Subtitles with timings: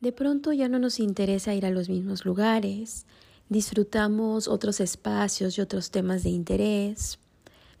[0.00, 3.04] De pronto ya no nos interesa ir a los mismos lugares,
[3.48, 7.18] disfrutamos otros espacios y otros temas de interés,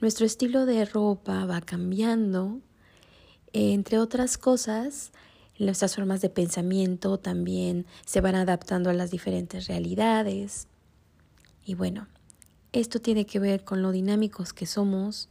[0.00, 2.60] nuestro estilo de ropa va cambiando,
[3.52, 5.12] entre otras cosas,
[5.58, 10.68] nuestras formas de pensamiento también se van adaptando a las diferentes realidades.
[11.64, 12.06] Y bueno,
[12.72, 15.28] esto tiene que ver con lo dinámicos que somos,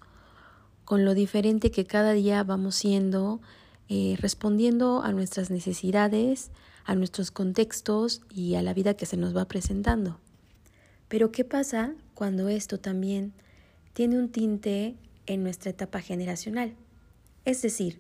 [0.86, 3.42] con lo diferente que cada día vamos siendo,
[3.90, 6.52] eh, respondiendo a nuestras necesidades,
[6.88, 10.20] a nuestros contextos y a la vida que se nos va presentando.
[11.10, 13.34] Pero ¿qué pasa cuando esto también
[13.94, 14.96] tiene un tinte
[15.26, 16.74] en nuestra etapa generacional?
[17.44, 18.00] Es decir,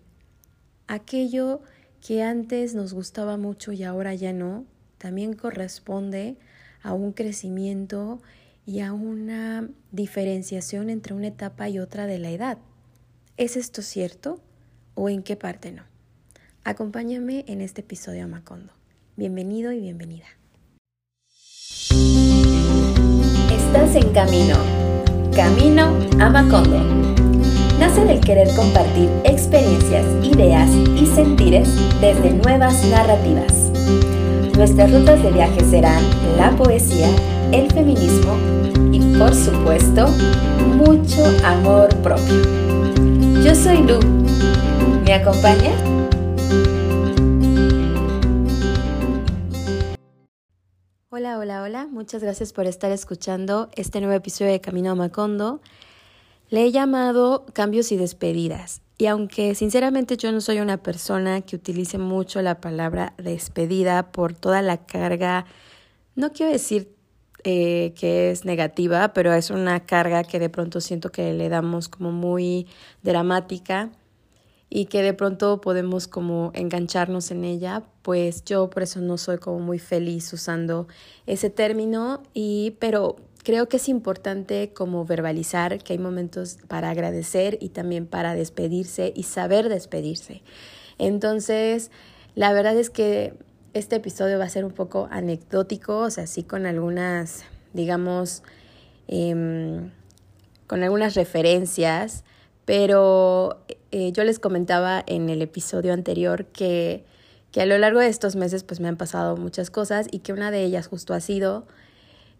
[0.88, 1.62] aquello
[2.02, 4.66] que antes nos gustaba mucho y ahora ya no,
[4.98, 6.38] también corresponde
[6.82, 8.22] a un crecimiento
[8.66, 12.58] y a una diferenciación entre una etapa y otra de la edad.
[13.36, 14.40] ¿Es esto cierto
[14.96, 15.84] o en qué parte no?
[16.64, 18.77] Acompáñame en este episodio Macondo.
[19.20, 20.28] Bienvenido y bienvenida.
[23.50, 24.54] Estás en camino.
[25.36, 26.78] Camino a Macondo.
[27.80, 31.68] Nace del querer compartir experiencias, ideas y sentires
[32.00, 33.72] desde nuevas narrativas.
[34.56, 36.04] Nuestras rutas de viaje serán
[36.38, 37.10] la poesía,
[37.52, 38.38] el feminismo
[38.92, 40.10] y por supuesto
[40.76, 42.44] mucho amor propio.
[43.44, 43.98] Yo soy Lu.
[45.04, 45.97] ¿Me acompañas?
[51.18, 51.88] Hola, hola, hola.
[51.88, 55.62] Muchas gracias por estar escuchando este nuevo episodio de Camino a Macondo.
[56.52, 58.84] Le he llamado cambios y despedidas.
[59.00, 64.34] Y aunque sinceramente yo no soy una persona que utilice mucho la palabra despedida por
[64.34, 65.48] toda la carga,
[66.14, 66.94] no quiero decir
[67.44, 71.90] eh, que es negativa, pero es una carga que de pronto siento que le damos
[71.90, 72.68] como muy
[73.02, 73.90] dramática
[74.70, 79.38] y que de pronto podemos como engancharnos en ella, pues yo por eso no soy
[79.38, 80.88] como muy feliz usando
[81.26, 87.58] ese término y pero creo que es importante como verbalizar que hay momentos para agradecer
[87.62, 90.42] y también para despedirse y saber despedirse.
[90.98, 91.92] Entonces,
[92.36, 93.36] la verdad es que
[93.74, 98.44] este episodio va a ser un poco anecdótico, o sea, sí con algunas, digamos,
[99.08, 99.92] em,
[100.68, 102.26] con algunas referencias,
[102.66, 107.06] pero eh, yo les comentaba en el episodio anterior que,
[107.52, 110.34] que a lo largo de estos meses pues me han pasado muchas cosas y que
[110.34, 111.66] una de ellas justo ha sido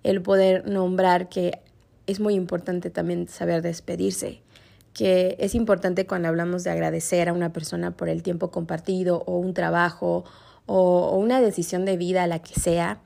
[0.04, 1.60] el poder nombrar que
[2.06, 4.42] es muy importante también saber despedirse,
[4.94, 9.38] que es importante cuando hablamos de agradecer a una persona por el tiempo compartido o
[9.38, 10.24] un trabajo
[10.66, 13.00] o, o una decisión de vida, la que sea.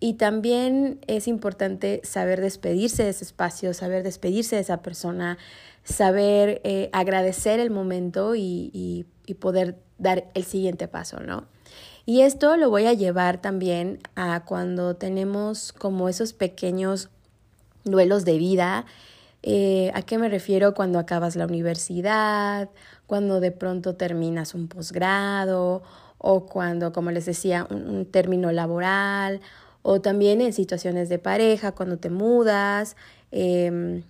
[0.00, 5.38] Y también es importante saber despedirse de ese espacio, saber despedirse de esa persona,
[5.82, 11.44] saber eh, agradecer el momento y, y, poder dar el siguiente paso, ¿no?
[12.06, 17.10] Y esto lo voy a llevar también a cuando tenemos como esos pequeños
[17.84, 18.86] duelos de vida.
[19.42, 20.74] Eh, ¿A qué me refiero?
[20.74, 22.70] Cuando acabas la universidad,
[23.06, 25.82] cuando de pronto terminas un posgrado
[26.18, 29.40] o cuando, como les decía, un, término laboral
[29.82, 32.96] o también en situaciones de pareja, cuando te mudas.
[33.30, 34.02] Em,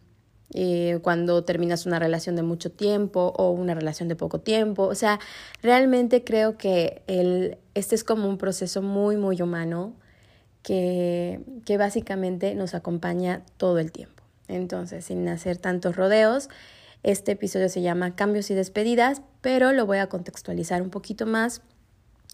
[0.54, 4.84] eh, cuando terminas una relación de mucho tiempo o una relación de poco tiempo.
[4.84, 5.20] O sea,
[5.62, 9.92] realmente creo que el, este es como un proceso muy, muy humano
[10.62, 14.22] que, que básicamente nos acompaña todo el tiempo.
[14.48, 16.48] Entonces, sin hacer tantos rodeos,
[17.02, 21.60] este episodio se llama Cambios y despedidas, pero lo voy a contextualizar un poquito más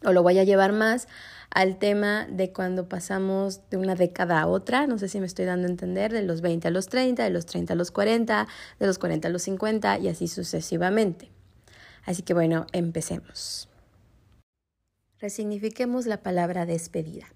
[0.04, 1.08] o lo voy a llevar más
[1.50, 5.44] al tema de cuando pasamos de una década a otra, no sé si me estoy
[5.44, 8.48] dando a entender, de los 20 a los 30, de los 30 a los 40,
[8.78, 11.30] de los 40 a los 50 y así sucesivamente.
[12.04, 13.68] Así que bueno, empecemos.
[15.20, 17.26] Resignifiquemos la palabra despedida.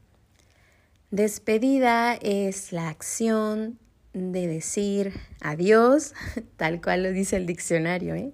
[1.11, 3.79] Despedida es la acción
[4.13, 6.15] de decir adiós,
[6.57, 8.33] tal cual lo dice el diccionario, ¿eh?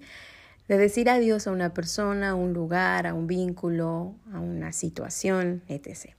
[0.67, 5.63] De decir adiós a una persona, a un lugar, a un vínculo, a una situación,
[5.67, 6.15] etc.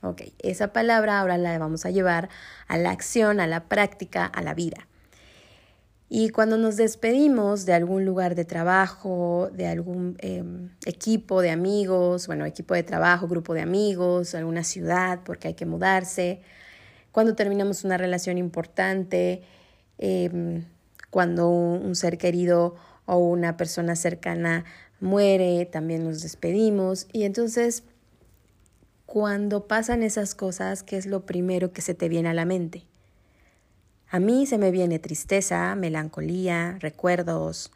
[0.00, 2.28] Ok, esa palabra ahora la vamos a llevar
[2.66, 4.86] a la acción, a la práctica, a la vida.
[6.08, 12.26] Y cuando nos despedimos de algún lugar de trabajo, de algún em, equipo de amigos,
[12.26, 16.42] bueno, equipo de trabajo, grupo de amigos, alguna ciudad porque hay que mudarse,
[17.10, 19.42] cuando terminamos una relación importante,
[19.98, 20.64] em,
[21.10, 22.74] cuando un ser querido
[23.06, 24.64] o una persona cercana
[25.00, 27.06] muere, también nos despedimos.
[27.12, 27.84] Y entonces,
[29.06, 32.84] cuando pasan esas cosas, ¿qué es lo primero que se te viene a la mente?
[34.10, 37.72] A mí se me viene tristeza, melancolía, recuerdos,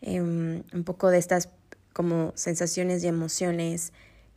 [0.00, 1.48] em, un poco de estas
[1.92, 3.92] como sensaciones y emociones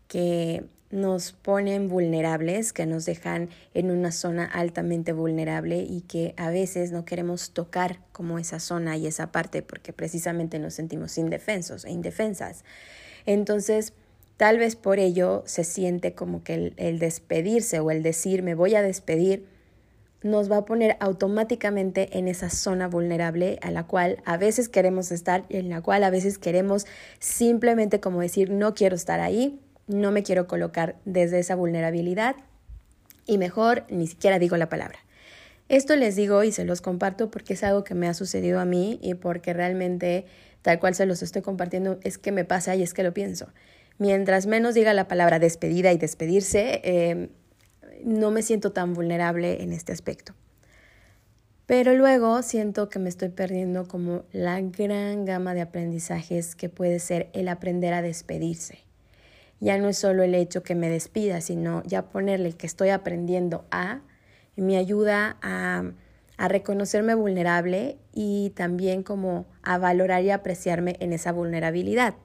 [0.08, 6.50] que nos ponen vulnerables, que nos dejan en una zona altamente vulnerable y que a
[6.50, 11.84] veces no queremos tocar como esa zona y esa parte porque precisamente nos sentimos indefensos
[11.84, 12.64] e indefensas.
[13.26, 13.94] Entonces,
[14.38, 18.76] tal vez por ello se siente como que el, despedirse o el decir me voy
[18.76, 19.46] a despedir
[20.24, 25.12] nos va a poner automáticamente en esa zona vulnerable a la cual a veces queremos
[25.12, 26.88] estar y en la cual a veces queremos
[27.20, 32.36] simplemente como decir no quiero estar ahí no me quiero colocar desde esa vulnerabilidad
[33.26, 35.00] y mejor ni siquiera digo la palabra.
[35.70, 38.66] Esto les digo y se los comparto porque es algo que me ha sucedido a
[38.66, 40.26] mí y porque realmente
[40.62, 43.48] tal cual se los estoy compartiendo es que me pasa y es que lo pienso.
[43.98, 47.30] Mientras menos diga la palabra despedida y despedirse, em,
[48.04, 50.34] no me siento tan vulnerable en este aspecto.
[51.66, 57.00] Pero luego siento que me estoy perdiendo como la gran gama de aprendizajes que puede
[57.00, 58.87] ser el aprender a despedirse
[59.60, 63.66] ya no es solo el hecho que me despida, sino ya ponerle que estoy aprendiendo
[63.72, 64.02] a,
[64.56, 65.92] me ayuda a,
[66.38, 72.16] a reconocerme vulnerable y también como a valorar y apreciarme en esa vulnerabilidad.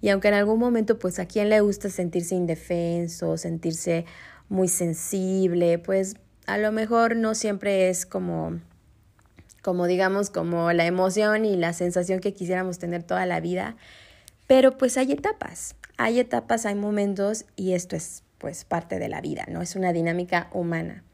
[0.00, 4.04] Y aunque en algún momento, pues a quien le gusta sentirse indefenso, sentirse
[4.48, 6.16] muy sensible, pues
[6.46, 8.60] a lo mejor no siempre es como,
[9.62, 13.76] como digamos, como la emoción y la sensación que quisiéramos tener toda la vida,
[14.46, 19.20] pero pues hay etapas, hay etapas, hay momentos y esto es pues parte de la
[19.20, 19.60] vida, ¿no?
[19.60, 21.04] Es una dinámica humana.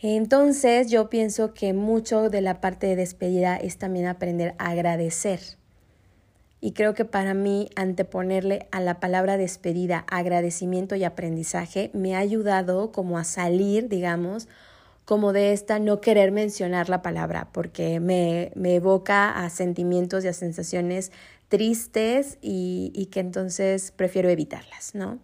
[0.00, 5.40] Entonces yo pienso que mucho de la parte de despedida es también aprender a agradecer.
[6.60, 12.18] Y creo que para mí anteponerle a la palabra despedida agradecimiento y aprendizaje me ha
[12.18, 14.48] ayudado como a salir, digamos,
[15.06, 20.28] como de esta no querer mencionar la palabra, porque me, me evoca a sentimientos y
[20.28, 21.12] a sensaciones
[21.48, 25.18] tristes y, que entonces prefiero evitarlas, ¿no?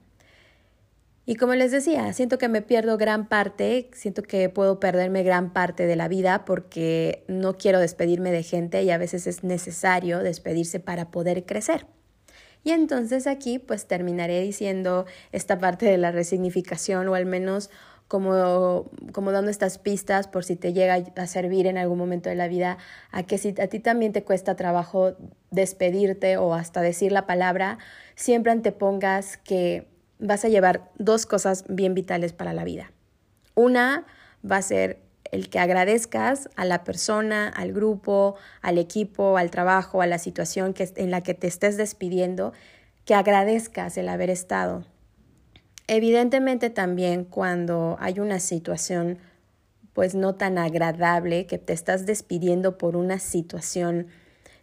[1.25, 5.53] Y como les decía, siento que me pierdo gran parte, siento que puedo perderme gran
[5.53, 10.19] parte de la vida porque no quiero despedirme de gente y a veces es necesario
[10.19, 11.87] despedirse para poder crecer.
[12.65, 17.71] Y entonces aquí pues terminaré diciendo esta parte de la resignificación o al menos
[18.13, 22.35] como, como dando estas pistas por si te llega a servir en algún momento de
[22.35, 22.77] la vida,
[23.11, 25.17] a que si a ti también te cuesta trabajo
[25.51, 27.79] despedirte o hasta decir la palabra,
[28.15, 29.89] siempre antepongas que
[30.19, 32.93] vas a llevar dos cosas bien vitales para la vida.
[33.55, 34.05] Una
[34.45, 35.01] va a ser
[35.31, 40.75] el que agradezcas a la persona, al grupo, al equipo, al trabajo, a la situación
[40.75, 42.53] que, en la que te estés despidiendo,
[43.07, 44.85] que agradezcas el haber estado,
[45.87, 49.19] Evidentemente también cuando hay una situación
[49.93, 54.07] pues no tan agradable, que te estás despidiendo por una situación,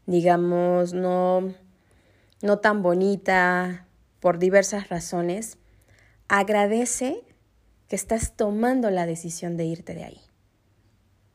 [0.07, 1.53] digamos, no,
[2.41, 3.85] no tan bonita,
[4.19, 5.57] por diversas razones,
[6.27, 7.23] agradece
[7.87, 10.21] que estás tomando la decisión de irte de ahí.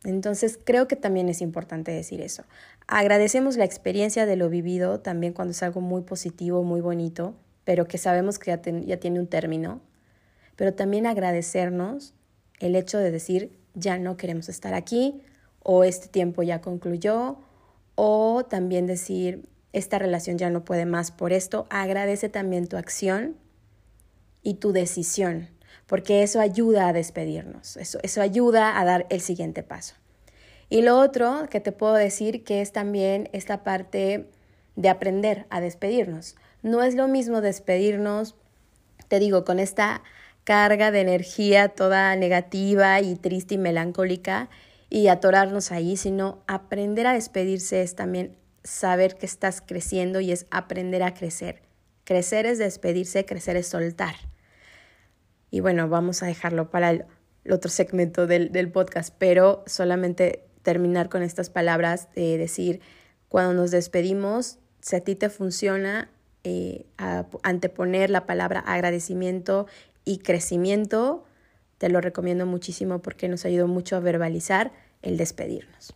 [0.04, 2.44] Entonces creo que también es importante decir eso.
[2.86, 7.34] Agradecemos la experiencia de lo vivido también cuando es algo muy positivo, muy bonito,
[7.64, 8.50] pero que sabemos que
[8.87, 9.81] ya, tiene un término,
[10.56, 12.14] pero también agradecernos
[12.61, 15.22] el hecho de decir, ya no queremos estar aquí,
[15.62, 17.38] o este tiempo ya concluyó,
[17.94, 23.37] o también decir, esta relación ya no puede más por esto, agradece también tu acción
[24.43, 25.48] y tu decisión,
[25.86, 29.94] porque eso ayuda a despedirnos, eso, eso ayuda a dar el siguiente paso.
[30.69, 34.31] Y lo otro que te puedo decir que es también esta parte
[34.77, 36.36] de aprender a despedirnos.
[36.64, 38.36] No es lo mismo despedirnos,
[39.08, 40.02] te digo, con esta
[40.44, 44.48] carga de energía toda negativa y triste y melancólica
[44.88, 50.46] y atorarnos ahí, sino aprender a despedirse es también saber que estás creciendo y es
[50.50, 51.60] aprender a crecer.
[52.04, 54.14] Crecer es despedirse, crecer es soltar.
[55.50, 57.04] Y bueno, vamos a dejarlo para el,
[57.50, 62.80] otro segmento del, podcast, pero solamente terminar con estas palabras de decir,
[63.28, 66.10] cuando nos despedimos, si a ti te funciona,
[66.44, 66.84] eh,
[67.43, 69.67] anteponer la palabra agradecimiento
[70.05, 71.24] y crecimiento,
[71.79, 74.72] te lo recomiendo muchísimo porque nos ayudó mucho a verbalizar
[75.03, 75.94] el despedirnos.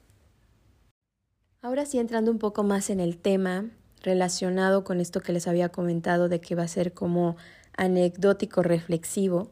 [1.60, 3.66] Ahora sí, entrando un poco más en el tema
[4.02, 7.36] relacionado con esto que les había comentado de que va a ser como
[7.76, 9.50] anecdótico reflexivo,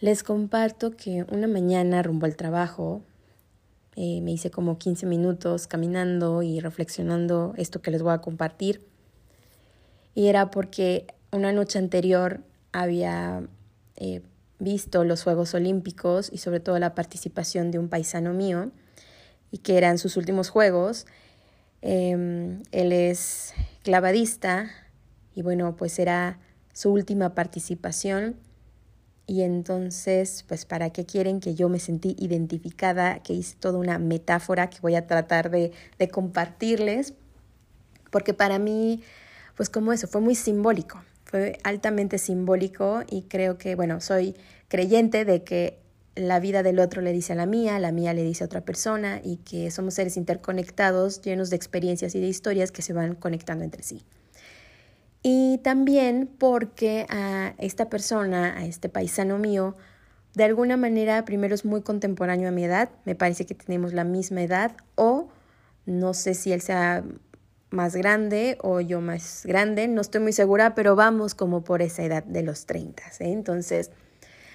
[0.00, 3.02] les comparto que una mañana rumbo al trabajo
[3.94, 8.91] eh, me hice como 15 minutos caminando y reflexionando esto que les voy a compartir
[10.14, 12.40] y era porque una noche anterior
[12.72, 13.42] había
[13.96, 14.22] eh,
[14.58, 18.70] visto los Juegos Olímpicos y sobre todo la participación de un paisano mío
[19.50, 21.06] y que eran sus últimos Juegos.
[21.82, 24.70] Em, él es clavadista
[25.34, 26.38] y bueno, pues era
[26.72, 28.36] su última participación.
[29.26, 33.20] Y entonces, pues, ¿para qué quieren que yo me sentí identificada?
[33.20, 37.14] Que hice toda una metáfora que voy a tratar de, de compartirles.
[38.10, 39.02] Porque para mí,
[39.56, 41.02] pues como eso, fue muy simbólico.
[41.24, 44.34] Fue altamente simbólico y creo que, bueno, soy
[44.68, 45.78] creyente de que
[46.14, 48.60] la vida del otro le dice a la mía, la mía le dice a otra
[48.60, 53.14] persona y que somos seres interconectados, llenos de experiencias y de historias que se van
[53.14, 54.04] conectando entre sí.
[55.22, 59.76] Y también porque a esta persona, a este paisano mío,
[60.34, 64.04] de alguna manera primero es muy contemporáneo a mi edad, me parece que tenemos la
[64.04, 65.28] misma edad o
[65.86, 67.04] no sé si él sea
[67.72, 72.02] más grande o yo más grande, no estoy muy segura, pero vamos como por esa
[72.02, 73.02] edad de los 30.
[73.02, 73.32] ¿eh?
[73.32, 73.90] Entonces,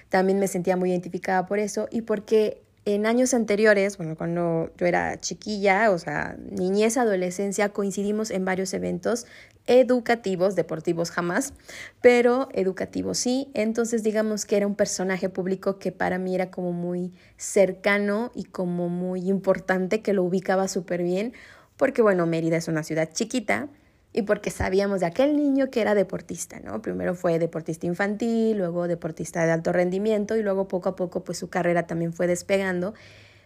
[0.10, 4.86] también me sentía muy identificada por eso y porque en años anteriores, bueno, cuando yo
[4.86, 9.26] era chiquilla, o sea, niñez, adolescencia, coincidimos en varios eventos
[9.66, 11.54] educativos, deportivos jamás,
[12.02, 13.50] pero educativos sí.
[13.54, 18.46] Entonces digamos que era un personaje público que para mí era como muy cercano y
[18.46, 21.34] como muy importante, que lo ubicaba súper bien,
[21.78, 23.70] porque bueno, Mérida es una ciudad chiquita
[24.14, 26.82] y porque sabíamos de aquel niño que era deportista, ¿no?
[26.82, 31.38] Primero fue deportista infantil, luego deportista de alto rendimiento y luego poco a poco pues
[31.38, 32.94] su carrera también fue despegando,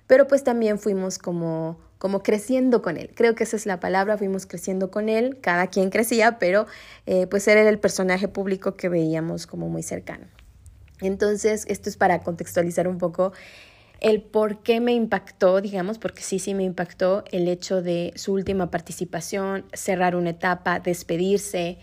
[0.08, 3.12] pero pues también fuimos como como creciendo con él.
[3.14, 6.66] Creo que esa es la palabra, fuimos creciendo con él, cada quien crecía, pero
[7.06, 10.26] eh, pues era el personaje público que veíamos como muy cercano.
[11.00, 13.34] Entonces, esto es para contextualizar un poco
[14.02, 18.34] el por qué me impactó, digamos, porque sí, sí me impactó el hecho de su
[18.34, 21.78] última participación, cerrar una etapa, despedirse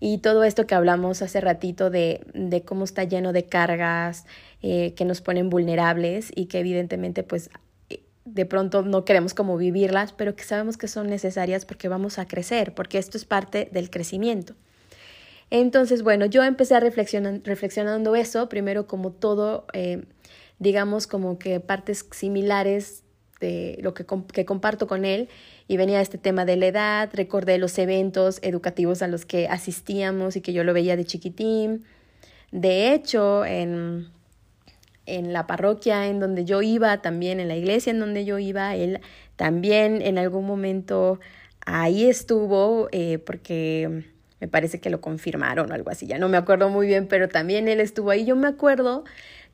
[0.00, 4.24] y todo esto que hablamos hace ratito de, de cómo está lleno de cargas
[4.62, 7.50] eh, que nos ponen vulnerables y que evidentemente pues
[8.24, 12.28] de pronto no queremos como vivirlas, pero que sabemos que son necesarias porque vamos a
[12.28, 14.54] crecer, porque esto es parte del crecimiento.
[15.50, 20.04] Entonces, bueno, yo empecé a reflexionar, reflexionando eso, primero como todo eh,
[20.58, 23.04] digamos, como que partes similares
[23.40, 25.28] de lo que, que comparto con él
[25.68, 30.36] y venía este tema de la edad, recordé los eventos educativos a los que asistíamos
[30.36, 31.84] y que yo lo veía de chiquitín.
[32.50, 34.08] De hecho, en,
[35.06, 38.74] en la parroquia en donde yo iba, también en la iglesia en donde yo iba,
[38.74, 39.00] él
[39.36, 41.20] también en algún momento
[41.64, 44.04] ahí estuvo eh, porque
[44.40, 47.28] me parece que lo confirmaron o algo así, ya no me acuerdo muy bien, pero
[47.28, 48.24] también él estuvo ahí.
[48.24, 49.04] Yo me acuerdo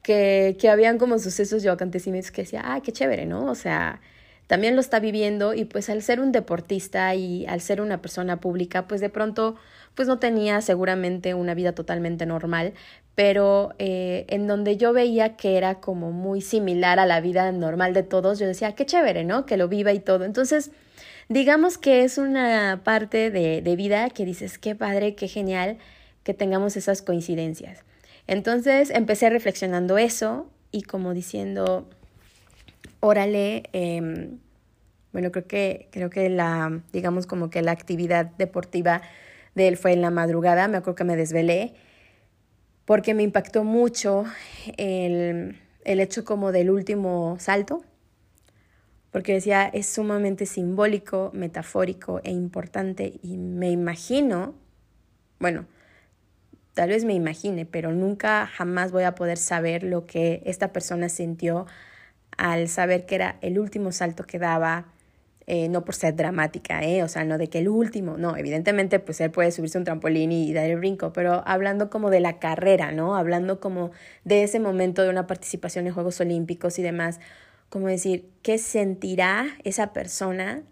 [0.05, 3.47] que, que habían como sucesos y acontecimientos que decía, ah, qué chévere, ¿no?
[3.47, 4.01] O sea,
[4.47, 8.41] también lo está viviendo y pues al ser un deportista y al ser una persona
[8.41, 9.57] pública, pues de pronto
[9.95, 12.75] pues no tenía seguramente una vida totalmente normal,
[13.15, 17.95] pero eh, en donde yo veía que era como muy similar a la vida normal
[17.95, 19.47] de todos, yo decía, qué chévere, ¿no?
[19.47, 20.25] Que lo viva y todo.
[20.25, 20.71] Entonces,
[21.31, 25.79] digamos que es una parte de, de vida que dices, qué padre, qué genial
[26.25, 27.85] que tengamos esas coincidencias.
[28.27, 31.89] Entonces empecé reflexionando eso y como diciendo,
[33.01, 34.39] órale, em,
[35.13, 39.03] bueno, creo que, creo que la, digamos como que la actividad deportiva
[39.55, 41.75] de él fue en la madrugada, me acuerdo que me desvelé,
[42.85, 44.25] porque me impactó mucho
[44.77, 47.85] el, el hecho como del último salto,
[49.13, 54.55] porque decía, es sumamente simbólico, metafórico e importante y me imagino,
[55.39, 55.67] bueno,
[56.75, 61.09] tal vez me imagine, pero nunca jamás voy a poder saber lo que esta persona
[61.09, 61.67] sintió
[62.37, 64.87] al saber que era el último salto que daba,
[65.47, 67.03] eh, no por ser dramática, ¿eh?
[67.03, 70.33] o sea, no de que el último, no, evidentemente pues él puede subirse un trampolín
[70.33, 73.15] y dar el brinco, pero hablando como de la carrera, ¿no?
[73.15, 73.93] Hablando como
[74.25, 77.21] de ese momento de una participación en Juegos Olímpicos y demás,
[77.69, 80.63] como decir, ¿qué sentirá esa persona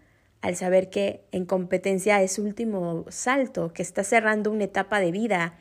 [0.41, 5.53] al saber que en competencia es último salto, que está cerrando una etapa de vida?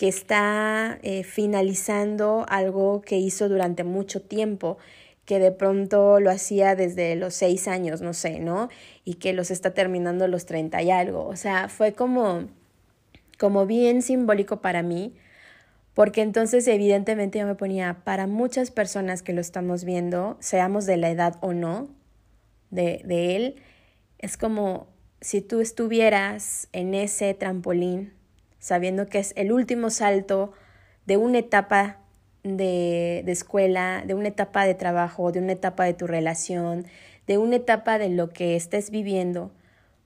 [0.00, 4.78] Que está eh, finalizando algo que hizo durante mucho tiempo,
[5.26, 8.70] que de pronto lo hacía desde los seis años, no sé, ¿no?
[9.04, 11.26] Y que los está terminando los treinta y algo.
[11.26, 12.48] O sea, fue como,
[13.38, 15.12] como bien simbólico para mí,
[15.92, 20.96] porque entonces evidentemente yo me ponía, para muchas personas que lo estamos viendo, seamos de
[20.96, 21.90] la edad o no
[22.70, 23.56] de, de él,
[24.16, 24.86] es como
[25.20, 28.18] si tú estuvieras en ese trampolín
[28.60, 30.52] sabiendo que es el último salto
[31.06, 31.98] de una etapa
[32.44, 36.86] de, de, escuela, de una etapa de trabajo, de una etapa de tu relación,
[37.26, 39.50] de una etapa de lo que estés viviendo,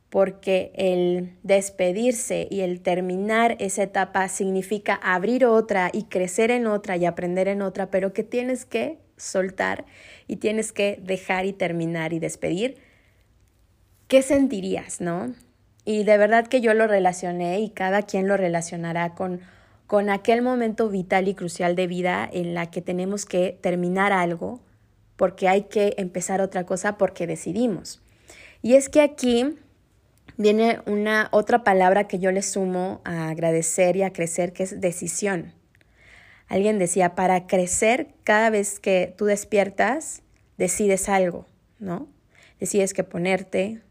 [0.08, 6.96] porque el despedirse y el terminar esa etapa significa abrir otra y crecer en otra
[6.96, 9.84] y aprender en otra, pero que tienes que soltar
[10.28, 12.76] y tienes que dejar y terminar y despedir.
[14.06, 15.34] ¿Qué sentirías, no?
[15.85, 19.41] Y de verdad que yo lo relacioné y cada quien lo relacionará con,
[19.87, 24.61] con aquel momento vital y crucial de vida en la que tenemos que terminar algo
[25.17, 28.03] porque hay que empezar otra cosa porque decidimos.
[28.62, 29.57] Y es que aquí
[30.37, 34.81] viene una otra palabra que yo le sumo a agradecer y a crecer, que es
[34.81, 35.53] decisión.
[36.49, 40.23] Alguien decía, para crecer, cada vez que tú despiertas,
[40.57, 41.47] decides algo,
[41.79, 42.09] ¿no?
[42.59, 43.83] Decides qué ponerte,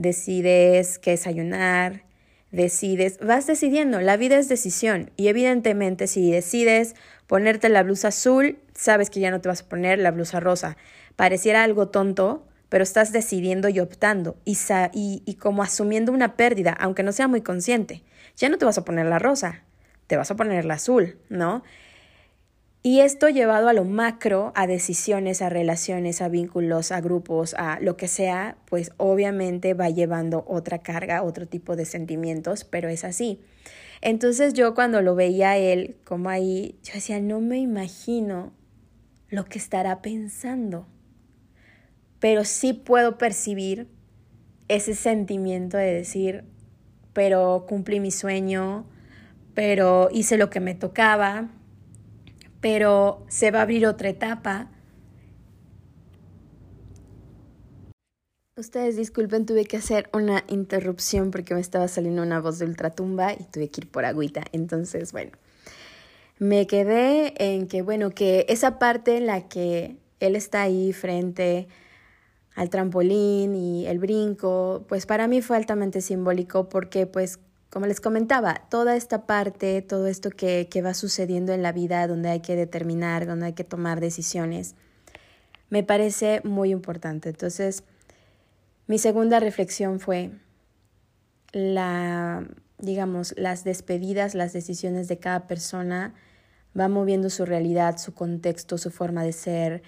[0.00, 2.04] decides qué desayunar,
[2.50, 8.58] decides, vas decidiendo, la vida es decisión y evidentemente si decides ponerte la blusa azul,
[8.74, 10.76] sabes que ya no te vas a poner la blusa rosa.
[11.16, 14.56] Pareciera algo tonto, pero estás decidiendo y optando y,
[14.94, 18.02] y, y como asumiendo una pérdida, aunque no sea muy consciente.
[18.36, 19.64] Ya no te vas a poner la rosa,
[20.06, 21.62] te vas a poner la azul, ¿no?
[22.82, 27.78] Y esto llevado a lo macro, a decisiones, a relaciones, a vínculos, a grupos, a
[27.80, 33.04] lo que sea, pues obviamente va llevando otra carga, otro tipo de sentimientos, pero es
[33.04, 33.38] así.
[34.00, 38.54] Entonces yo cuando lo veía a él como ahí, yo decía, no me imagino
[39.28, 40.86] lo que estará pensando,
[42.18, 43.88] pero sí puedo percibir
[44.68, 46.44] ese sentimiento de decir,
[47.12, 48.86] pero cumplí mi sueño,
[49.52, 51.50] pero hice lo que me tocaba,
[52.60, 54.70] pero se va a abrir otra etapa.
[58.56, 63.32] Ustedes disculpen, tuve que hacer una interrupción porque me estaba saliendo una voz de ultratumba
[63.32, 64.44] y tuve que ir por agüita.
[64.52, 65.32] Entonces, bueno,
[66.38, 71.68] me quedé en que, bueno, que esa parte en la que él está ahí frente
[72.54, 77.38] al trampolín y el brinco, pues para mí fue altamente simbólico porque pues
[77.70, 82.06] como les comentaba, toda esta parte, todo esto que, que, va sucediendo en la vida,
[82.08, 84.74] donde hay que determinar, donde hay que tomar decisiones,
[85.70, 87.28] me parece muy importante.
[87.28, 87.84] Entonces,
[88.88, 90.32] mi segunda reflexión fue
[91.52, 92.44] la,
[92.78, 96.14] digamos, las despedidas, las decisiones de cada persona
[96.78, 99.82] va moviendo su realidad, su contexto, su forma de ser.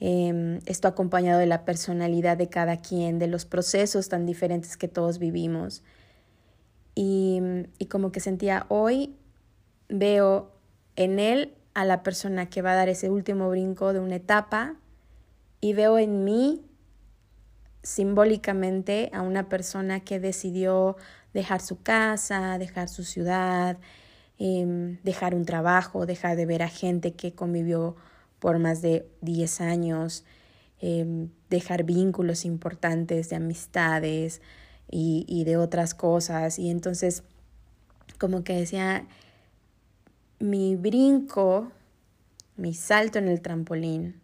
[0.00, 4.88] Eh, esto acompañado de la personalidad de cada quien, de los procesos tan diferentes que
[4.88, 5.82] todos vivimos.
[6.94, 7.40] Y,
[7.78, 9.16] y como que sentía, hoy
[9.88, 10.52] veo
[10.96, 14.76] en él a la persona que va a dar ese último brinco de una etapa
[15.60, 16.62] y veo en mí
[17.82, 20.96] simbólicamente a una persona que decidió
[21.32, 23.78] dejar su casa, dejar su ciudad,
[24.38, 27.96] em, dejar un trabajo, dejar de ver a gente que convivió
[28.38, 30.24] por más de 10 años,
[30.80, 34.40] em, dejar vínculos importantes de amistades,
[34.90, 36.58] y, de otras cosas.
[36.58, 37.22] Y entonces,
[38.18, 39.06] como que decía,
[40.38, 41.70] mi brinco,
[42.56, 44.20] mi salto en el trampolín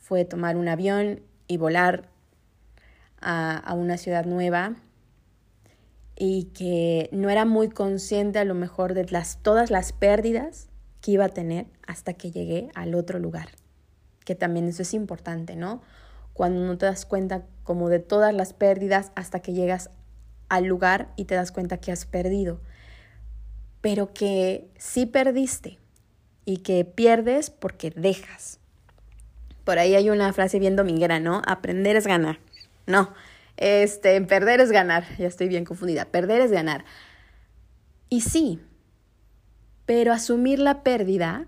[0.00, 2.08] fue tomar un avión y volar
[3.20, 4.76] a, a, una ciudad nueva
[6.16, 10.68] y que no era muy consciente a lo mejor de las, todas las pérdidas
[11.00, 13.48] que iba a tener hasta que llegué al otro lugar,
[14.24, 15.82] que también eso es importante, ¿no?
[16.34, 19.90] Cuando no te das cuenta como de todas las pérdidas hasta que llegas
[20.48, 22.60] al lugar y te das cuenta que has perdido,
[23.80, 25.78] pero que sí perdiste
[26.44, 28.60] y que pierdes porque dejas.
[29.64, 31.42] Por ahí hay una frase bien dominguera, ¿no?
[31.46, 32.38] Aprender es ganar.
[32.86, 33.14] No,
[33.56, 35.04] este, perder es ganar.
[35.18, 36.04] Ya estoy bien confundida.
[36.04, 36.84] Perder es ganar.
[38.10, 38.60] Y sí,
[39.86, 41.46] pero asumir la pérdida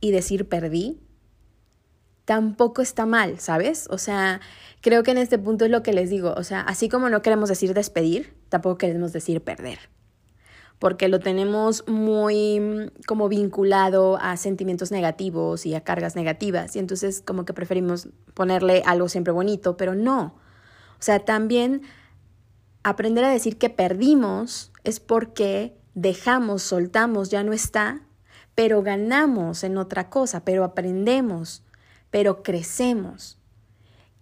[0.00, 1.00] y decir perdí
[2.26, 3.88] tampoco está mal, ¿sabes?
[3.90, 4.40] O sea,
[4.82, 7.22] creo que en este punto es lo que les digo, o sea, así como no
[7.22, 9.78] queremos decir despedir, tampoco queremos decir perder,
[10.78, 16.80] porque lo tenemos muy mm, como vinculado a sentimientos negativos y a cargas negativas, y
[16.80, 20.34] entonces como que preferimos ponerle algo siempre bonito, pero no.
[20.98, 21.82] O sea, también
[22.82, 28.02] aprender a decir que perdimos es porque dejamos, soltamos, ya no está,
[28.56, 31.62] pero ganamos en otra cosa, pero aprendemos
[32.16, 33.36] pero crecemos.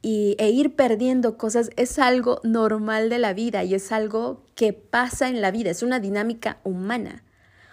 [0.02, 4.72] Y, e ir perdiendo cosas es algo normal de la vida y es algo que
[4.72, 7.22] pasa en la vida, es una dinámica humana.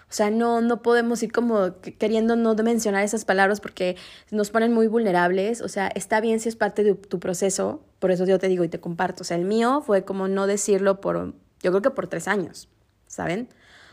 [0.08, 3.96] O sea, no, no podemos ir como queriendo no mencionar esas palabras porque
[4.30, 5.60] nos ponen muy vulnerables.
[5.60, 8.62] O sea, está bien si es parte de tu proceso, por eso yo te digo
[8.62, 9.22] y te comparto.
[9.22, 12.68] O sea, el mío fue como no decirlo por, yo creo que por tres años,
[13.08, 13.48] ¿saben?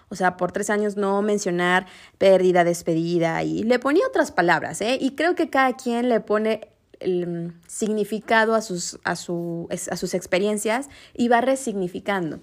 [0.10, 1.86] O sea, por tres años no mencionar
[2.18, 4.98] pérdida, despedida y le ponía otras palabras, ¿eh?
[5.00, 6.70] Y creo que cada quien le pone
[7.00, 12.40] el mm, significado a sus, a, su, a sus experiencias y va resignificando.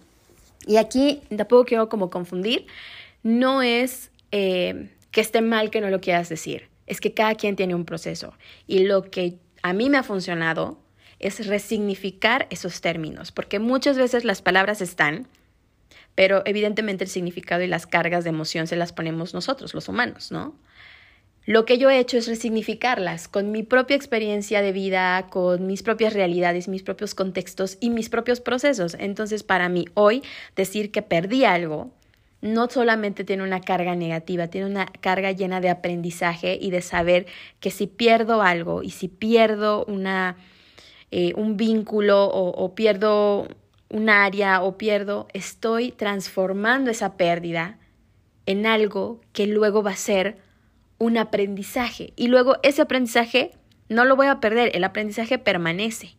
[0.67, 2.67] Y aquí tampoco quiero como confundir,
[3.23, 7.57] no es eh, que esté mal que no lo quieras decir, es que cada quien
[7.57, 8.35] tiene un proceso
[8.67, 10.79] y lo que a mí me ha funcionado
[11.19, 15.27] es resignificar esos términos, porque muchas veces las palabras están,
[16.17, 20.33] pero evidentemente el significado y las cargas de emoción se las ponemos nosotros, los humanos,
[20.33, 20.57] ¿no?
[21.45, 25.85] Lo que yo he hecho es resignificarlas con mi propia experiencia de vida, con mis
[25.85, 28.97] propias realidades, mis propios contextos y mis propios procesos.
[28.99, 30.25] Entonces, para mí, hoy
[30.57, 31.93] decir que perdí algo
[32.41, 37.27] no solamente tiene una carga negativa, tiene una carga llena de aprendizaje y de saber
[37.61, 40.37] que si pierdo algo y si pierdo una,
[41.13, 43.49] eh, un vínculo o, o pierdo
[43.89, 47.79] un área o pierdo, estoy transformando esa pérdida
[48.47, 50.39] en algo que luego va a ser
[50.99, 52.13] un aprendizaje.
[52.17, 53.53] Y luego ese aprendizaje
[53.89, 56.17] no lo voy a perder, el aprendizaje permanece.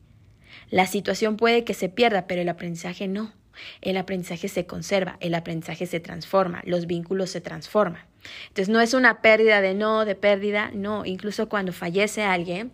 [0.69, 3.33] La situación puede que se pierda, pero el aprendizaje no.
[3.81, 8.03] El aprendizaje se conserva, el aprendizaje se transforma, los vínculos se transforman.
[8.49, 12.71] Entonces no es una pérdida de no, de pérdida, no, incluso cuando fallece alguien,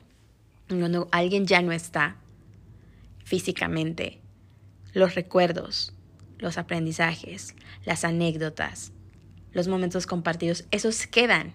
[0.67, 2.17] cuando alguien ya no está
[3.23, 4.19] físicamente,
[4.93, 5.93] los recuerdos,
[6.38, 8.91] los aprendizajes, las anécdotas,
[9.51, 11.53] los momentos compartidos, esos quedan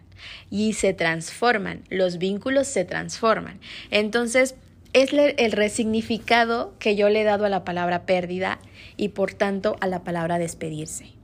[0.51, 3.61] y se transforman, los vínculos se transforman.
[3.91, 4.55] Entonces,
[4.93, 8.59] es el resignificado que yo le he dado a la palabra pérdida
[8.97, 11.19] y por tanto a la palabra despedirse.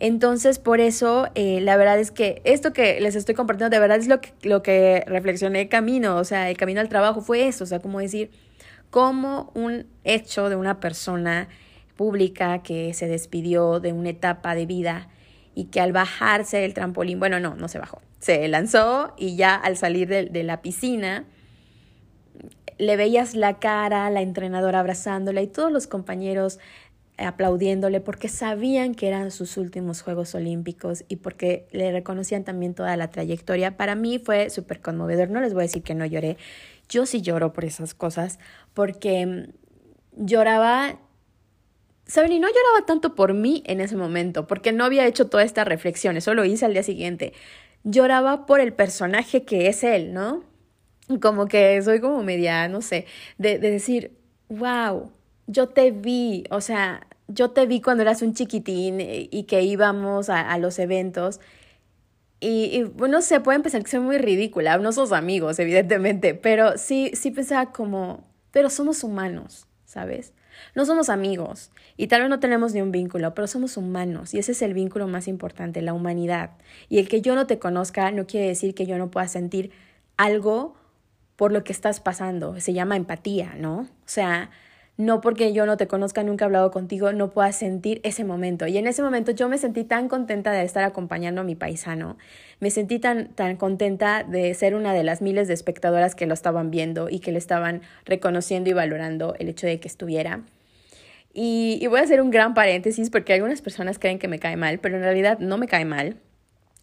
[0.00, 3.98] Entonces, por eso, eh, la verdad es que esto que les estoy compartiendo, de verdad
[3.98, 7.64] es lo que, lo que reflexioné camino, o sea, el camino al trabajo fue eso,
[7.64, 8.30] o sea, como decir,
[8.94, 11.48] como un hecho de una persona
[11.96, 15.08] pública que se despidió de una etapa de vida
[15.52, 19.56] y que al bajarse del trampolín, bueno, no, no se bajó, se lanzó y ya
[19.56, 21.24] al salir de, de la piscina,
[22.78, 26.60] le veías la cara, la entrenadora abrazándola y todos los compañeros
[27.16, 32.96] aplaudiéndole porque sabían que eran sus últimos Juegos Olímpicos y porque le reconocían también toda
[32.96, 33.76] la trayectoria.
[33.76, 36.36] Para mí fue súper conmovedor, no les voy a decir que no lloré,
[36.88, 38.38] yo sí lloro por esas cosas
[38.74, 40.98] porque mm, lloraba,
[42.06, 42.32] ¿saben?
[42.32, 45.64] Y no lloraba tanto por mí en ese momento, porque no había hecho toda esta
[45.64, 47.32] reflexión, eso lo hice al día siguiente.
[47.84, 50.44] Lloraba por el personaje que es él, ¿no?
[51.20, 53.06] como que soy como media, no sé,
[53.38, 54.16] de, de decir,
[54.48, 55.12] wow,
[55.46, 60.28] yo te vi, o sea, yo te vi cuando eras un chiquitín y que íbamos
[60.28, 61.40] a los eventos.
[62.44, 66.76] Y, y, bueno, se pueden pensar que soy muy ridícula, no somos amigos, evidentemente, pero
[66.76, 70.34] sí, sí pensaba como, pero somos humanos, ¿sabes?
[70.74, 74.38] No somos amigos y tal vez no tenemos ni un vínculo, pero somos humanos y
[74.38, 76.50] ese es el vínculo más importante, la humanidad.
[76.90, 79.72] Y el que yo no te conozca no quiere decir que yo no pueda sentir
[80.18, 80.76] algo
[81.36, 82.60] por lo que estás pasando.
[82.60, 83.80] Se llama empatía, ¿no?
[83.80, 84.50] O sea,
[84.96, 88.66] no porque yo no te conozca, nunca he hablado contigo, no puedas sentir ese momento.
[88.66, 92.16] Y en ese momento yo me sentí tan contenta de estar acompañando a mi paisano,
[92.60, 96.34] me sentí tan, tan contenta de ser una de las miles de espectadoras que lo
[96.34, 100.42] estaban viendo y que le estaban reconociendo y valorando el hecho de que estuviera.
[101.36, 104.78] Y, voy a hacer un gran paréntesis porque algunas personas creen que me cae mal,
[104.78, 106.16] pero en realidad no me cae mal.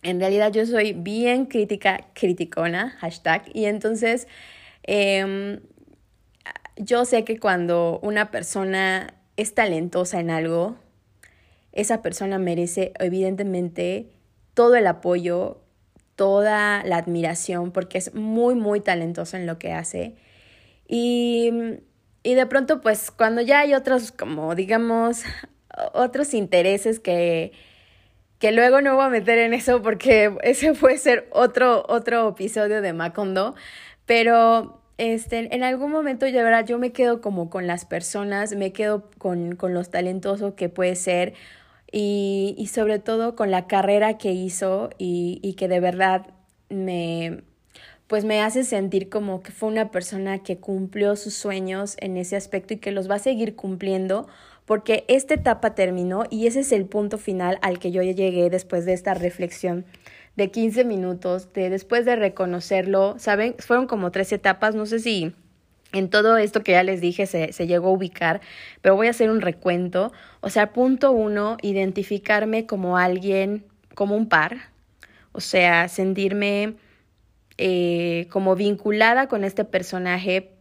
[0.03, 4.27] En realidad yo soy bien crítica, criticona, hashtag, y entonces
[4.83, 5.61] em,
[6.83, 10.75] yo sé que cuando una persona es talentosa en algo,
[11.71, 14.09] esa persona merece evidentemente
[14.53, 15.61] todo el apoyo,
[16.15, 20.15] toda la admiración, porque es muy, muy talentosa en lo que hace.
[20.87, 21.51] Y,
[22.23, 25.23] y de pronto, pues cuando ya hay otros, como digamos,
[25.93, 27.53] otros intereses que
[28.41, 32.81] que luego no voy a meter en eso porque ese puede ser otro, otro episodio
[32.81, 33.55] de Macondo,
[34.05, 38.71] pero este, en algún momento ya verdad yo me quedo como con las personas, me
[38.71, 41.33] quedo con, con los talentosos que puede ser
[41.91, 46.27] y, y, sobre todo con la carrera que hizo y, y que de verdad
[46.69, 47.41] me
[48.05, 52.35] pues me hace sentir como que fue una persona que cumplió sus sueños en ese
[52.35, 54.27] aspecto y que los va a seguir cumpliendo
[54.65, 58.85] porque esta etapa terminó y ese es el punto final al que yo llegué después
[58.85, 59.85] de esta reflexión
[60.35, 63.55] de 15 minutos, de después de reconocerlo, ¿saben?
[63.59, 65.33] Fueron como tres etapas, no sé si
[65.93, 68.41] en todo esto que ya les dije se, se llegó a ubicar,
[68.81, 70.11] pero voy a hacer un recuento.
[70.39, 74.57] O sea, punto uno, identificarme como alguien, como un par,
[75.33, 76.75] o sea, sentirme
[77.57, 80.51] eh, como vinculada con este personaje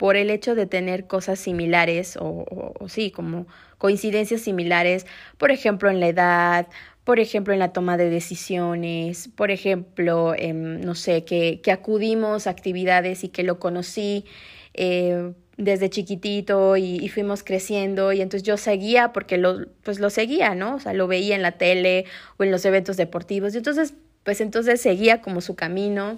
[0.00, 2.46] por el hecho de tener cosas similares o,
[2.88, 5.04] sí, como coincidencias similares,
[5.36, 6.68] por ejemplo, en la edad,
[7.04, 12.50] por ejemplo, en la toma de decisiones, por ejemplo, no sé, que, que, acudimos a
[12.50, 14.24] actividades y que lo conocí
[14.72, 20.08] eh, desde chiquitito y, y, fuimos creciendo y entonces yo seguía porque lo, pues lo
[20.08, 20.76] seguía, ¿no?
[20.76, 22.06] O sea, lo veía en la tele
[22.38, 23.92] o en los eventos deportivos y entonces,
[24.24, 26.16] pues entonces seguía como su camino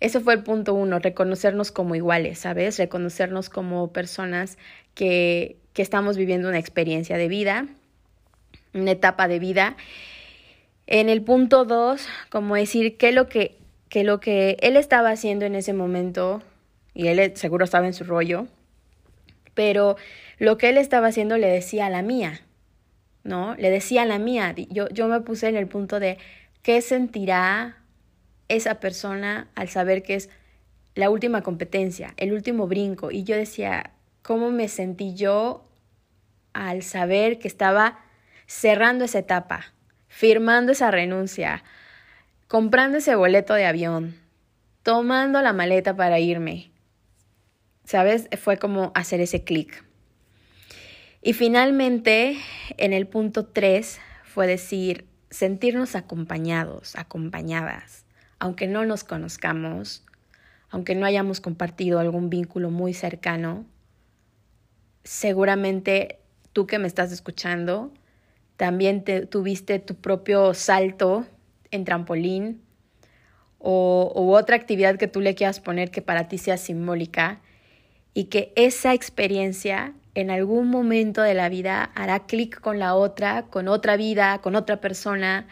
[0.00, 2.78] eso fue el punto uno, reconocernos como iguales, ¿sabes?
[2.78, 4.58] Reconocernos como personas
[4.94, 7.66] que, que estamos viviendo una experiencia de vida.
[8.74, 9.76] una etapa de vida.
[10.86, 13.56] En el punto dos, como decir qué lo que,
[13.88, 16.42] que lo que él estaba haciendo en ese momento,
[16.92, 18.46] y él seguro estaba en su rollo,
[19.54, 19.96] pero
[20.38, 22.40] lo que él estaba haciendo le decía a la mía,
[23.22, 23.54] ¿no?
[23.54, 26.18] Le decía a la mía, yo, yo me puse en el punto de
[26.62, 27.78] qué sentirá
[28.54, 30.30] esa persona al saber que es
[30.94, 33.10] la última competencia, el último brinco.
[33.10, 35.68] Y yo decía, ¿cómo me sentí yo
[36.52, 37.98] al saber que estaba
[38.46, 39.74] cerrando esa etapa,
[40.06, 41.64] firmando esa renuncia,
[42.46, 44.16] comprando ese boleto de avión,
[44.82, 46.70] tomando la maleta para irme?
[47.84, 48.28] ¿Sabes?
[48.40, 49.84] Fue como hacer ese clic.
[51.20, 52.36] Y finalmente,
[52.76, 58.03] en el punto 3, fue decir, sentirnos acompañados, acompañadas,
[58.38, 60.04] aunque no nos conozcamos,
[60.70, 63.64] aunque no hayamos compartido algún vínculo muy cercano,
[65.04, 66.18] seguramente
[66.52, 67.92] tú que me estás escuchando,
[68.56, 71.26] también te, tuviste tu propio salto
[71.70, 72.62] en trampolín
[73.58, 77.40] o, o otra actividad que tú le quieras poner que para ti sea simbólica
[78.14, 83.46] y que esa experiencia en algún momento de la vida hará clic con la otra,
[83.46, 85.46] con otra vida, con otra persona,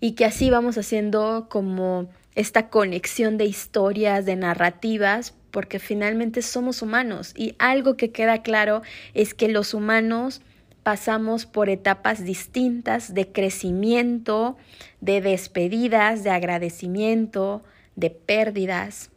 [0.00, 6.82] y que así vamos haciendo como esta conexión de historias, de narrativas, porque finalmente somos
[6.82, 7.32] humanos.
[7.34, 8.82] Y algo que queda claro
[9.14, 10.42] es que los humanos
[10.82, 14.56] pasamos por etapas distintas de crecimiento,
[15.00, 17.64] de despedidas, de agradecimiento,
[17.96, 19.10] de pérdidas,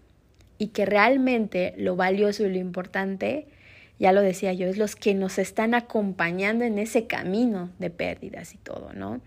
[0.58, 3.48] y que realmente lo valioso y lo importante
[4.00, 8.54] ya lo decía yo, es los que nos están acompañando en ese camino de pérdidas
[8.56, 9.20] y todo, ¿no?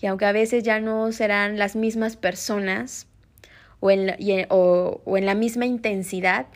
[0.00, 3.06] Y aunque a veces ya no serán las mismas personas
[3.80, 4.16] o en, la,
[4.48, 6.46] o, o en la misma intensidad,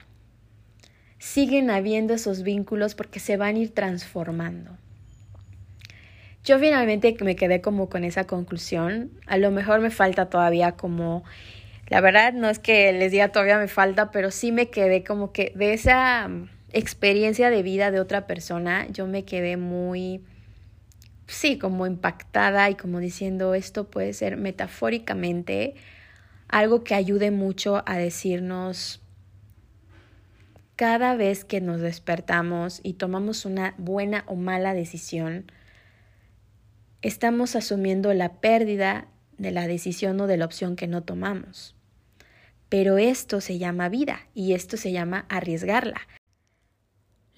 [1.19, 4.77] siguen habiendo esos vínculos porque se van a ir transformando.
[6.45, 9.11] Yo finalmente me quedé como con esa conclusión.
[9.27, 11.23] A lo mejor me falta todavía como,
[11.89, 15.33] la verdad no es que les diga todavía me falta, pero sí me quedé como
[15.33, 16.31] que de esa
[16.73, 20.25] experiencia de vida de otra persona, yo me quedé muy,
[21.27, 25.75] sí, como impactada y como diciendo esto puede ser metafóricamente
[26.49, 29.03] algo que ayude mucho a decirnos
[30.77, 35.51] cada vez que nos despertamos y tomamos una buena o mala decisión,
[37.03, 41.75] estamos asumiendo la pérdida de la decisión o de la opción que no tomamos.
[42.69, 46.01] Pero esto se llama vida y esto se llama arriesgarla.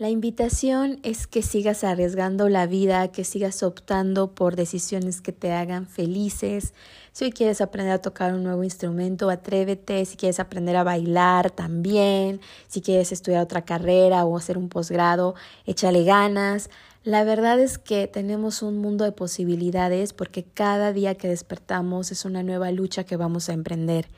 [0.00, 5.52] La invitación es que sigas arriesgando la vida, que sigas optando por decisiones que te
[5.52, 6.72] hagan felices.
[7.12, 10.02] Si hoy quieres aprender a tocar un nuevo instrumento, atrévete.
[10.06, 12.40] Si quieres aprender a bailar, también.
[12.66, 15.34] Si quieres estudiar otra carrera o hacer un posgrado,
[15.66, 16.70] échale ganas.
[17.04, 22.24] La verdad es que tenemos un mundo de posibilidades porque cada día que despertamos es
[22.24, 24.08] una nueva lucha que vamos a emprender.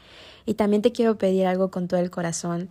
[0.47, 2.71] Y también te quiero pedir algo con todo el corazón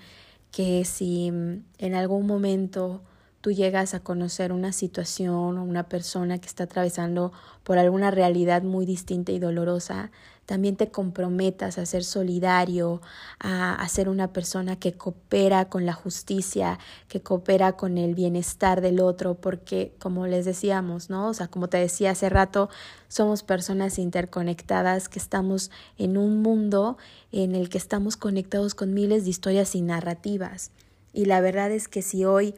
[0.51, 3.01] que si mm, en algún momento
[3.41, 7.31] tú llegas a conocer una situación o una persona que está atravesando
[7.63, 10.11] por alguna realidad muy distinta y dolorosa,
[10.45, 13.01] también te comprometas a ser solidario,
[13.39, 18.99] a, ser una persona que coopera con la justicia, que coopera con el bienestar del
[18.99, 21.29] otro, porque como les decíamos, ¿no?
[21.29, 22.69] O sea, como te decía hace rato,
[23.07, 26.97] somos personas interconectadas que estamos en un mundo
[27.31, 30.71] en el que estamos conectados con miles de historias y narrativas.
[31.13, 32.55] Y la verdad es que si hoy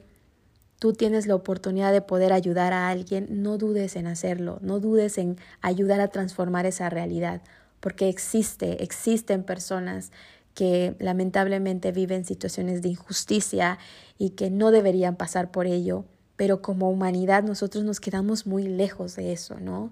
[0.80, 5.18] tú tienes la oportunidad de poder ayudar a alguien, no dudes en hacerlo, no dudes
[5.18, 7.42] en ayudar a transformar esa realidad,
[7.84, 10.14] porque existe, existen personas
[10.54, 13.78] que lamentablemente viven situaciones de injusticia
[14.18, 16.06] y que no deberían pasar por ello,
[16.38, 19.92] pero como humanidad nosotros nos quedamos muy lejos de eso, ¿no?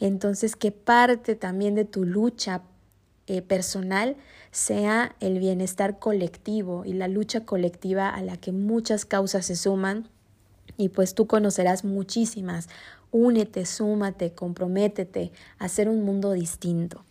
[0.00, 2.62] Entonces, que parte también de tu lucha
[3.26, 4.16] eh, personal
[4.50, 10.08] sea el bienestar colectivo y la lucha colectiva a la que muchas causas se suman
[10.78, 12.70] y pues tú conocerás muchísimas.
[13.10, 17.05] Únete, súmate, comprométete a hacer un mundo distinto.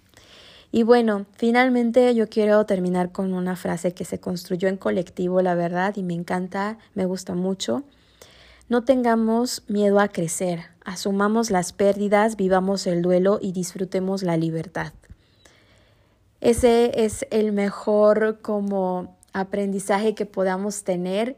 [0.75, 5.55] Y bueno, finalmente yo quiero terminar con una frase que se construyó en colectivo, la
[5.55, 7.85] verdad, y me encanta, me gusta mucho.
[8.67, 14.91] No tengamos miedo a crecer, asumamos las pérdidas, vivamos el duelo y disfrutemos la libertad.
[16.41, 21.37] Ese es el mejor como aprendizaje que podamos tener,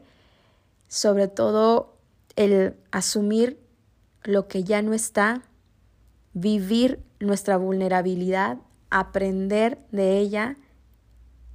[0.88, 1.94] sobre todo
[2.34, 3.60] el asumir
[4.24, 5.42] lo que ya no está,
[6.32, 8.58] vivir nuestra vulnerabilidad,
[8.90, 10.56] aprender de ella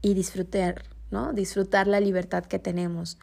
[0.02, 1.34] y disfrutar, ¿no?
[1.34, 3.18] Disfrutar la libertad que tenemos.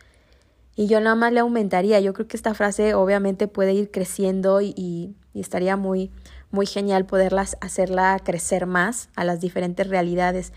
[0.75, 2.01] Y yo nada más le aumentaría.
[2.01, 6.11] Yo creo que esta frase obviamente puede ir creciendo y, estaría muy,
[6.51, 10.53] muy genial poderlas hacerla crecer más a las diferentes realidades.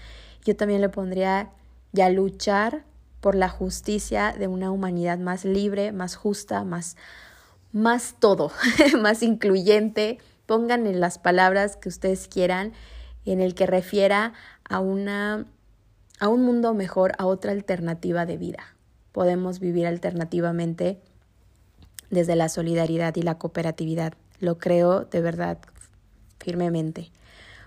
[0.45, 1.51] Yo también le pondría
[1.91, 2.83] ya luchar
[3.19, 6.97] por la justicia de una humanidad más libre, más justa, más,
[7.71, 8.51] más todo,
[9.01, 10.19] más incluyente.
[10.45, 12.73] Pongan en las palabras que ustedes quieran
[13.25, 14.33] en el que refiera
[14.63, 15.45] a una
[16.19, 18.63] a un mundo mejor, a otra alternativa de vida.
[19.12, 20.99] Podemos vivir alternativamente
[22.09, 24.13] desde la solidaridad y la cooperatividad.
[24.39, 25.57] Lo creo de verdad
[26.39, 27.12] firmemente.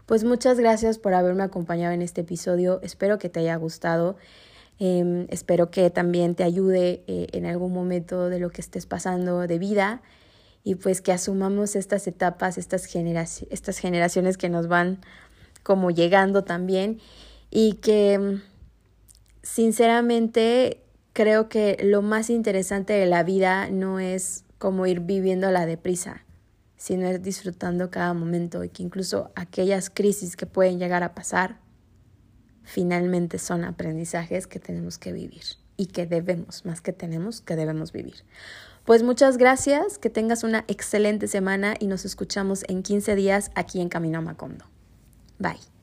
[0.07, 2.81] Pues muchas gracias por haberme acompañado en este episodio.
[2.83, 4.17] Espero que te haya gustado.
[4.79, 9.47] Em, espero que también te ayude eh, en algún momento de lo que estés pasando
[9.47, 10.03] de vida
[10.65, 12.89] y pues que asumamos estas etapas, estas,
[13.51, 14.99] estas generaciones que nos van
[15.67, 17.01] como llegando también
[17.51, 18.39] y que
[19.43, 25.67] sinceramente creo que lo más interesante de la vida no es como ir viviendo la
[25.67, 26.25] deprisa,
[26.77, 31.59] sino es disfrutando cada momento y que incluso aquellas crisis que pueden llegar a pasar
[32.63, 35.43] finalmente son aprendizajes que tenemos que vivir
[35.77, 38.23] y que debemos, más que tenemos, que debemos vivir.
[38.85, 43.81] Pues muchas gracias, que tengas una excelente semana y nos escuchamos en 15 días aquí
[43.81, 44.76] en Camino a Macondo.
[45.41, 45.76] Bye.